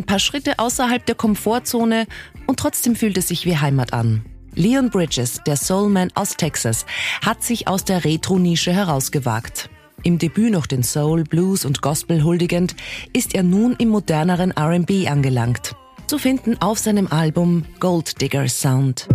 [0.00, 2.06] Ein paar Schritte außerhalb der Komfortzone
[2.46, 4.24] und trotzdem fühlt es sich wie Heimat an.
[4.54, 6.86] Leon Bridges, der Soulman aus Texas,
[7.22, 9.68] hat sich aus der Retro-Nische herausgewagt.
[10.02, 12.76] Im Debüt noch den Soul, Blues und Gospel huldigend,
[13.12, 15.76] ist er nun im moderneren R&B angelangt.
[16.06, 19.06] Zu finden auf seinem Album Gold Digger Sound.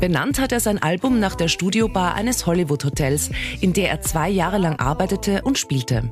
[0.00, 4.56] Benannt hat er sein Album nach der Studiobar eines Hollywood-Hotels, in der er zwei Jahre
[4.56, 6.10] lang arbeitete und spielte.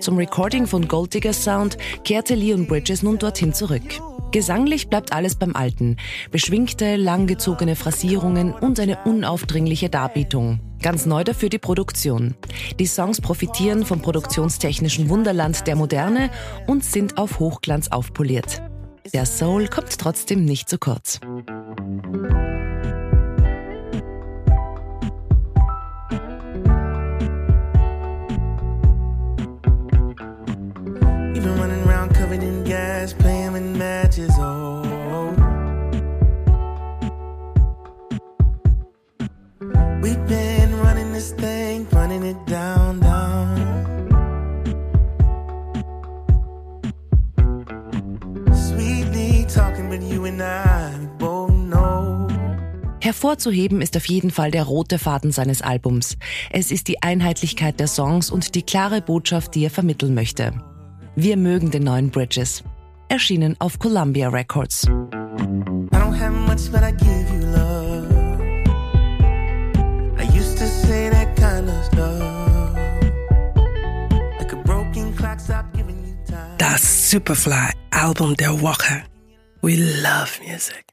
[0.00, 3.82] Zum Recording von Gold Digger Sound kehrte Leon Bridges nun dorthin zurück.
[4.32, 5.96] Gesanglich bleibt alles beim Alten.
[6.30, 10.60] Beschwingte, langgezogene Phrasierungen und eine unaufdringliche Darbietung.
[10.82, 12.34] Ganz neu dafür die Produktion.
[12.78, 16.30] Die Songs profitieren vom produktionstechnischen Wunderland der Moderne
[16.66, 18.62] und sind auf Hochglanz aufpoliert.
[19.14, 21.20] Der Soul kommt trotzdem nicht zu kurz.
[21.78, 21.92] You've
[31.44, 34.32] been running around covered in gas, playing with matches.
[34.38, 35.30] Oh,
[40.02, 43.56] we've been running this thing, running it down, down.
[48.52, 51.37] Sweetly talking, but you and I both.
[53.08, 56.18] Hervorzuheben ist auf jeden Fall der rote Faden seines Albums.
[56.50, 60.52] Es ist die Einheitlichkeit der Songs und die klare Botschaft, die er vermitteln möchte.
[61.16, 62.62] Wir mögen den neuen Bridges.
[63.08, 64.86] Erschienen auf Columbia Records.
[76.58, 79.02] Das Superfly Album der Woche.
[79.62, 80.84] We love music.